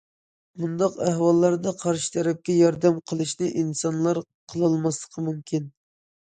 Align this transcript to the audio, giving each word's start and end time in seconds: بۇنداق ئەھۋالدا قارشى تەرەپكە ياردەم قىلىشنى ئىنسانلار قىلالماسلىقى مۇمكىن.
بۇنداق 0.61 0.95
ئەھۋالدا 1.07 1.73
قارشى 1.83 2.09
تەرەپكە 2.15 2.57
ياردەم 2.61 2.99
قىلىشنى 3.13 3.53
ئىنسانلار 3.61 4.25
قىلالماسلىقى 4.55 5.29
مۇمكىن. 5.31 5.73